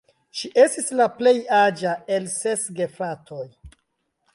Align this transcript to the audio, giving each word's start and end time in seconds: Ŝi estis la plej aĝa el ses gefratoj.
Ŝi 0.37 0.49
estis 0.63 0.89
la 1.01 1.07
plej 1.19 1.35
aĝa 1.59 1.95
el 2.17 2.29
ses 2.39 2.67
gefratoj. 2.81 3.49